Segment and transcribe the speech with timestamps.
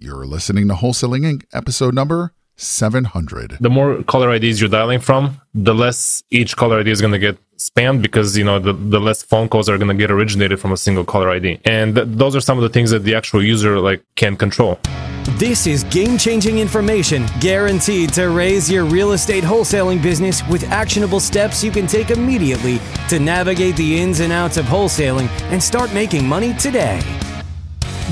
[0.00, 3.56] You're listening to Wholesaling Inc., episode number 700.
[3.58, 7.18] The more caller IDs you're dialing from, the less each caller ID is going to
[7.18, 10.60] get spammed because you know the, the less phone calls are going to get originated
[10.60, 11.58] from a single caller ID.
[11.64, 14.78] And th- those are some of the things that the actual user like can control.
[15.36, 21.18] This is game changing information guaranteed to raise your real estate wholesaling business with actionable
[21.18, 25.92] steps you can take immediately to navigate the ins and outs of wholesaling and start
[25.92, 27.00] making money today.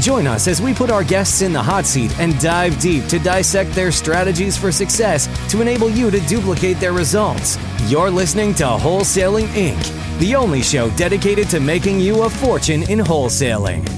[0.00, 3.18] Join us as we put our guests in the hot seat and dive deep to
[3.20, 7.58] dissect their strategies for success to enable you to duplicate their results.
[7.86, 12.98] You're listening to Wholesaling Inc., the only show dedicated to making you a fortune in
[12.98, 13.88] wholesaling.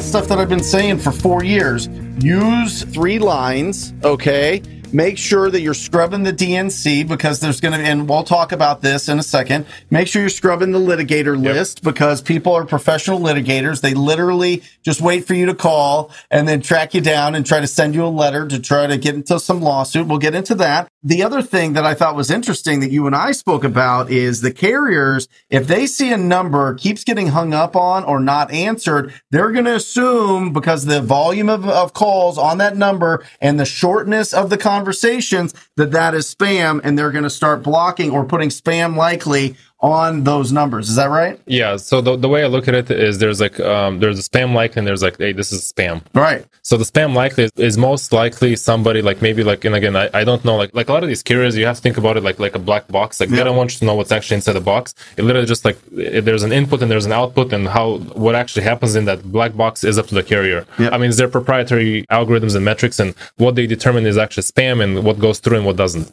[0.00, 1.88] Stuff that I've been saying for four years.
[2.18, 4.60] Use three lines, okay?
[4.92, 8.82] Make sure that you're scrubbing the DNC because there's going to, and we'll talk about
[8.82, 9.64] this in a second.
[9.90, 13.80] Make sure you're scrubbing the litigator list because people are professional litigators.
[13.80, 17.60] They literally just wait for you to call and then track you down and try
[17.60, 20.06] to send you a letter to try to get into some lawsuit.
[20.06, 20.88] We'll get into that.
[21.02, 24.40] The other thing that I thought was interesting that you and I spoke about is
[24.40, 29.12] the carriers, if they see a number keeps getting hung up on or not answered,
[29.30, 33.64] they're going to assume because the volume of, of calls on that number and the
[33.64, 38.24] shortness of the conversations that that is spam and they're going to start blocking or
[38.24, 40.88] putting spam likely on those numbers.
[40.88, 41.40] Is that right?
[41.46, 41.76] Yeah.
[41.76, 44.54] So the, the way I look at it is there's like um, there's a spam
[44.54, 46.02] likely and there's like hey this is spam.
[46.14, 46.46] Right.
[46.62, 50.08] So the spam likely is, is most likely somebody like maybe like and again I,
[50.14, 52.16] I don't know like like a lot of these carriers you have to think about
[52.16, 53.38] it like like a black box like Yeah.
[53.38, 54.94] they don't want you to know what's actually inside the box.
[55.16, 58.62] It literally just like there's an input and there's an output and how what actually
[58.62, 60.64] happens in that black box is up to the carrier.
[60.78, 60.90] Yeah.
[60.92, 64.80] I mean it's their proprietary algorithms and metrics and what they determine is actually spam
[64.80, 66.12] and what goes through and what doesn't.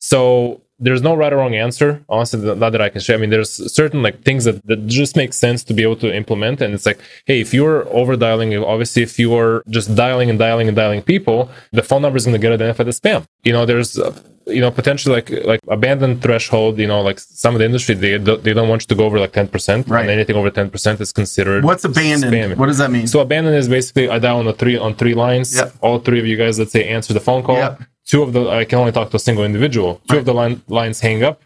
[0.00, 2.04] So there's no right or wrong answer.
[2.08, 3.16] Honestly, not that I can share.
[3.16, 6.14] I mean, there's certain like things that, that just make sense to be able to
[6.14, 6.60] implement.
[6.60, 10.38] And it's like, hey, if you're over dialing, obviously, if you are just dialing and
[10.38, 13.26] dialing and dialing people, the phone number is going to get identified as spam.
[13.44, 16.78] You know, there's, uh, you know, potentially like like abandoned threshold.
[16.78, 19.04] You know, like some of the industry, they don't- they don't want you to go
[19.06, 19.88] over like ten percent.
[19.88, 20.02] Right.
[20.02, 21.64] And anything over ten percent is considered.
[21.64, 22.58] What's abandoned?
[22.60, 23.06] What does that mean?
[23.08, 25.56] So abandon is basically I dial on the three on three lines.
[25.56, 25.74] Yep.
[25.80, 27.56] All three of you guys, let's say, answer the phone call.
[27.56, 27.80] Yep.
[28.06, 30.00] Two of the I can only talk to a single individual.
[30.08, 31.42] Two of the line, lines hang up.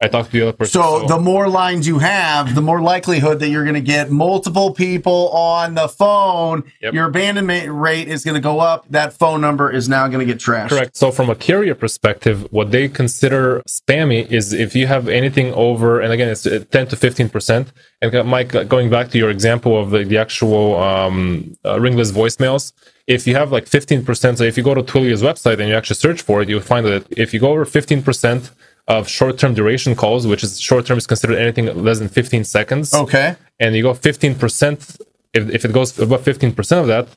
[0.00, 0.82] I talk to the other person.
[0.82, 4.74] So the more lines you have, the more likelihood that you're going to get multiple
[4.74, 6.64] people on the phone.
[6.82, 6.92] Yep.
[6.92, 8.86] Your abandonment rate is going to go up.
[8.90, 10.68] That phone number is now going to get trashed.
[10.68, 10.96] Correct.
[10.96, 16.00] So from a carrier perspective, what they consider spammy is if you have anything over,
[16.00, 17.72] and again, it's uh, 10 to 15 percent.
[18.02, 21.80] And uh, Mike, uh, going back to your example of the, the actual um, uh,
[21.80, 22.74] ringless voicemails,
[23.06, 25.74] if you have like 15 percent, so if you go to Twilio's website and you
[25.74, 28.50] actually search for it, you'll find that if you go over 15 percent
[28.88, 33.34] of short-term duration calls, which is short-term is considered anything less than 15 seconds, Okay.
[33.58, 35.00] and you go 15%,
[35.34, 37.08] if, if it goes above 15% of that,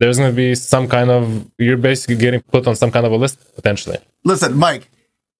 [0.00, 3.12] there's going to be some kind of, you're basically getting put on some kind of
[3.12, 3.96] a list potentially.
[4.22, 4.90] Listen, Mike,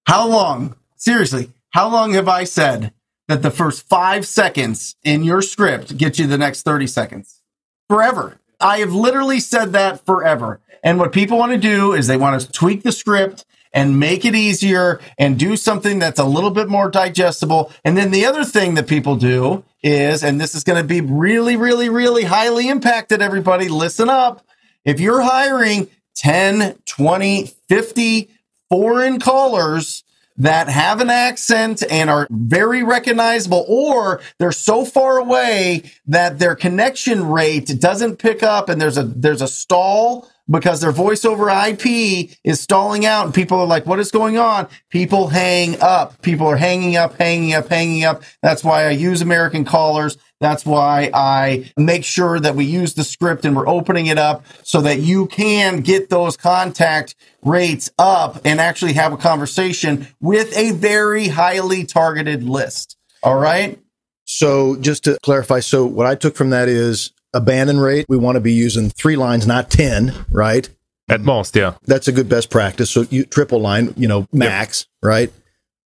[0.07, 2.93] how long, seriously, how long have I said
[3.29, 7.43] that the first five seconds in your script get you the next 30 seconds?
[7.91, 8.41] Forever.
[8.61, 10.61] I have literally said that forever.
[10.83, 14.25] And what people want to do is they want to tweak the script and make
[14.25, 17.73] it easier and do something that's a little bit more digestible.
[17.85, 21.01] And then the other thing that people do is, and this is going to be
[21.01, 24.45] really, really, really highly impacted, everybody, listen up.
[24.85, 28.31] If you're hiring 10, 20, 50
[28.69, 30.03] foreign callers
[30.39, 36.55] that have an accent and are very recognizable, or they're so far away that their
[36.55, 41.51] connection rate doesn't pick up and there's a, there's a stall because their voice over
[41.51, 44.67] IP is stalling out and people are like, what is going on?
[44.89, 46.23] People hang up.
[46.23, 48.23] People are hanging up, hanging up, hanging up.
[48.43, 50.17] That's why I use American callers.
[50.41, 54.45] That's why I make sure that we use the script and we're opening it up
[54.63, 60.57] so that you can get those contact rates up and actually have a conversation with
[60.57, 62.97] a very highly targeted list.
[63.23, 63.81] All right.
[64.27, 68.07] So just to clarify, so what I took from that is abandon rate.
[68.09, 70.69] We want to be using three lines, not 10, right?
[71.09, 71.75] At most, yeah.
[71.87, 72.91] That's a good best practice.
[72.91, 75.33] So you triple line, you know, max, right?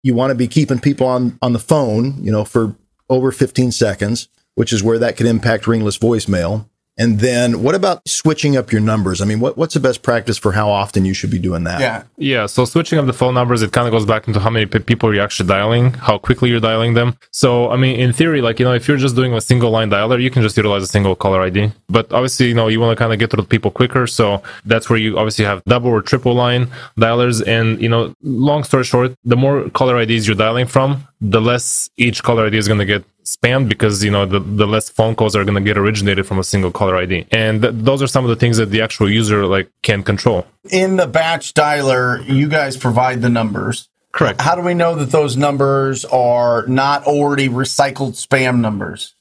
[0.02, 2.76] You want to be keeping people on, on the phone, you know, for
[3.10, 4.30] over 15 seconds,
[4.60, 6.66] which is where that could impact ringless voicemail.
[6.98, 9.22] And then what about switching up your numbers?
[9.22, 11.80] I mean, what, what's the best practice for how often you should be doing that?
[11.80, 12.04] Yeah.
[12.18, 14.66] Yeah, so switching up the phone numbers, it kind of goes back into how many
[14.66, 17.16] pe- people you're actually dialing, how quickly you're dialing them.
[17.32, 19.90] So, I mean, in theory, like, you know, if you're just doing a single line
[19.90, 21.72] dialer, you can just utilize a single caller ID.
[21.88, 24.08] But obviously, you know, you want to kind of get to the people quicker.
[24.08, 26.68] So that's where you obviously have double or triple line
[26.98, 27.42] dialers.
[27.48, 31.90] And, you know, long story short, the more caller IDs you're dialing from, the less
[31.96, 35.16] each caller ID is going to get spammed because you know the, the less phone
[35.16, 38.08] calls are going to get originated from a single caller ID, and th- those are
[38.08, 40.46] some of the things that the actual user like can control.
[40.72, 43.90] In the batch dialer, you guys provide the numbers.
[44.12, 44.42] Correct.
[44.42, 49.16] How do we know that those numbers are not already recycled spam numbers?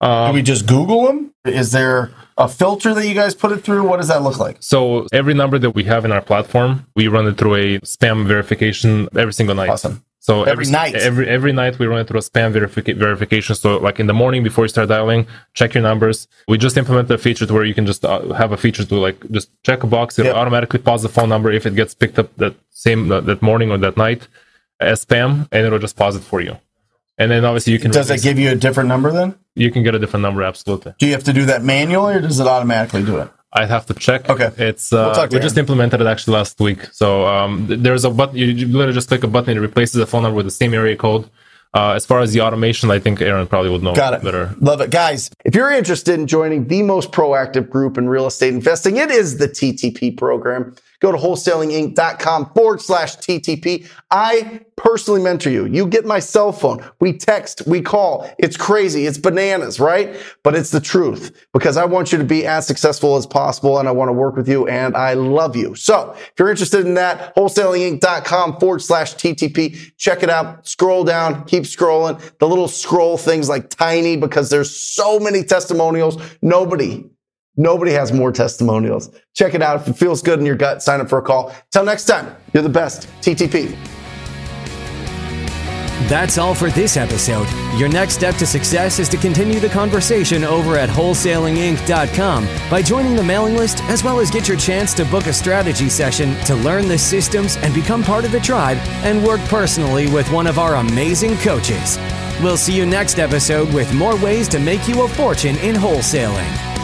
[0.00, 1.32] Do Um, we just Google them?
[1.44, 3.86] Is there a filter that you guys put it through?
[3.86, 4.56] What does that look like?
[4.60, 8.26] so every number that we have in our platform, we run it through a spam
[8.26, 9.68] verification every single night.
[9.70, 10.02] Awesome.
[10.26, 10.96] So Every night?
[10.96, 13.54] every every night we run it through a spam verifica- verification.
[13.54, 16.26] So like in the morning before you start dialing, check your numbers.
[16.48, 18.96] We just implemented a feature to where you can just uh, have a feature to
[19.06, 20.18] like just check a box.
[20.18, 20.36] It'll Yep.
[20.42, 23.70] automatically pause the phone number if it gets picked up that same that, that morning
[23.70, 24.26] or that night
[24.80, 26.58] as spam, and it'll just pause it for you.
[27.18, 29.36] And then obviously you can Does it give you a different number then?
[29.54, 30.92] you can get a different number absolutely.
[30.98, 33.30] Do you have to do that manually or does it automatically do it?
[33.56, 34.28] I'd have to check.
[34.28, 34.50] Okay.
[34.58, 36.82] It's uh, to we just implemented it actually last week.
[36.92, 38.36] So um, there's a button.
[38.36, 39.56] You, you literally just click a button.
[39.56, 41.28] It replaces the phone number with the same area code.
[41.74, 44.22] Uh, as far as the automation, I think Aaron probably would know Got it.
[44.22, 44.54] better.
[44.60, 44.90] Love it.
[44.90, 49.10] Guys, if you're interested in joining the most proactive group in real estate investing, it
[49.10, 50.74] is the TTP program.
[51.00, 53.88] Go to wholesalinginc.com forward slash TTP.
[54.10, 55.66] I personally mentor you.
[55.66, 56.84] You get my cell phone.
[57.00, 58.30] We text, we call.
[58.38, 59.06] It's crazy.
[59.06, 60.16] It's bananas, right?
[60.42, 63.88] But it's the truth because I want you to be as successful as possible and
[63.88, 65.74] I want to work with you and I love you.
[65.74, 69.96] So if you're interested in that, wholesalinginc.com forward slash TTP.
[69.96, 70.66] Check it out.
[70.66, 72.20] Scroll down, keep scrolling.
[72.38, 76.20] The little scroll things like tiny because there's so many testimonials.
[76.42, 77.10] Nobody,
[77.56, 79.10] nobody has more testimonials.
[79.34, 79.80] Check it out.
[79.80, 81.54] If it feels good in your gut, sign up for a call.
[81.70, 83.08] Till next time, you're the best.
[83.20, 83.76] TTP.
[86.08, 87.48] That's all for this episode.
[87.76, 93.16] Your next step to success is to continue the conversation over at wholesalinginc.com by joining
[93.16, 96.54] the mailing list, as well as get your chance to book a strategy session to
[96.54, 100.60] learn the systems and become part of the tribe and work personally with one of
[100.60, 101.98] our amazing coaches.
[102.40, 106.75] We'll see you next episode with more ways to make you a fortune in wholesaling.